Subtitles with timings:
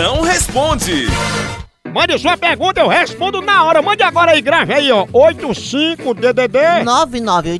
[0.00, 1.08] Moção responde.
[1.92, 3.82] Mande sua pergunta, eu respondo na hora.
[3.82, 5.04] Mande agora aí, grave aí, ó.
[5.04, 6.84] 85DDD.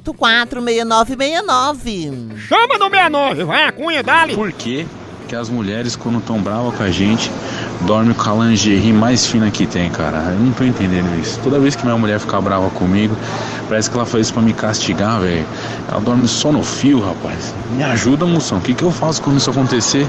[0.08, 2.38] 9984-6969.
[2.38, 4.34] Chama no 69, vai a cunha, dali.
[4.34, 4.86] Por que
[5.28, 7.30] que as mulheres, quando tão bravas com a gente,
[7.82, 10.16] dormem com a lingerie mais fina que tem, cara?
[10.30, 11.38] Eu não tô entendendo isso.
[11.44, 13.14] Toda vez que minha mulher fica brava comigo,
[13.68, 15.44] parece que ela faz isso pra me castigar, velho.
[15.90, 17.54] Ela dorme só no fio, rapaz.
[17.72, 18.56] Me ajuda, moção.
[18.56, 20.08] O que que eu faço quando isso acontecer?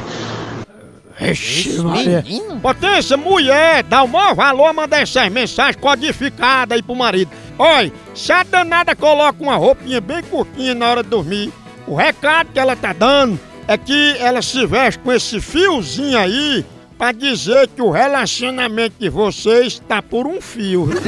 [1.21, 2.23] Ixi, Maria.
[2.61, 7.31] Potência, mulher, dá o maior valor a mandar essas mensagens codificadas aí pro marido.
[7.59, 11.53] Olha, se a danada coloca uma roupinha bem curtinha na hora de dormir,
[11.87, 16.65] o recado que ela tá dando é que ela se veste com esse fiozinho aí
[16.97, 20.89] pra dizer que o relacionamento de vocês tá por um fio.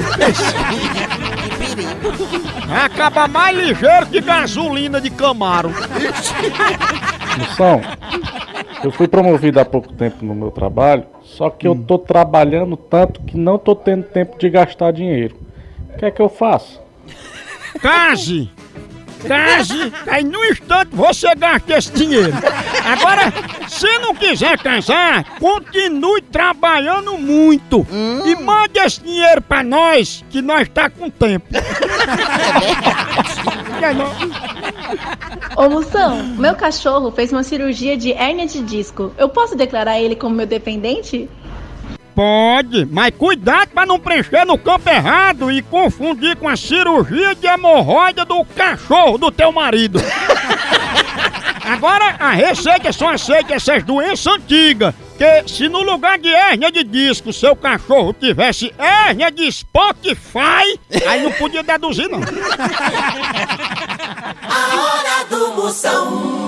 [2.68, 5.72] Vai acabar mais ligeiro que gasolina de Camaro.
[7.38, 7.82] Moção,
[8.84, 13.22] eu fui promovido há pouco tempo no meu trabalho, só que eu tô trabalhando tanto
[13.22, 15.36] que não tô tendo tempo de gastar dinheiro.
[15.94, 16.82] O que é que eu faço?
[17.82, 18.50] Case!
[19.26, 19.94] Case!
[20.08, 22.34] Aí no instante você gasta esse dinheiro.
[22.86, 23.32] Agora,
[23.70, 27.86] se não quiser casar, continue trabalhando muito.
[28.26, 31.48] E mande esse dinheiro pra nós, que nós tá com tempo.
[33.82, 34.53] É não.
[35.56, 39.12] Ô Moção, meu cachorro fez uma cirurgia de hérnia de disco.
[39.18, 41.30] Eu posso declarar ele como meu dependente?
[42.16, 47.48] Pode, mas cuidado pra não preencher no campo errado e confundir com a cirurgia de
[47.48, 50.00] hemorroida do cachorro do teu marido.
[51.66, 54.94] Agora, a receita só aceita essas doenças antigas.
[55.18, 61.24] Que se no lugar de hérnia de disco seu cachorro tivesse hérnia de Spotify, aí
[61.24, 62.20] não podia deduzir não.
[65.52, 66.43] Moção.